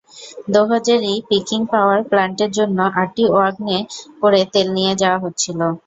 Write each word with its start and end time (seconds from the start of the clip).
Dohazari 0.53 1.13
peaking 1.29 1.59
power 1.73 1.99
প্ল্যান্টের 2.09 2.51
জন্য 2.57 2.77
আটটি 2.93 3.23
ওয়াগনে 3.27 3.77
করে 4.21 4.41
তেল 4.53 4.67
নিয়ে 4.77 4.93
যাওয়া 5.01 5.19
হচ্ছিল। 5.23 5.59